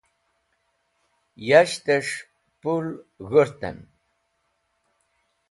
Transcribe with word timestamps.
Yashtẽs̃h 1.47 2.15
pul 2.61 2.85
g̃hũrtẽn. 3.29 3.77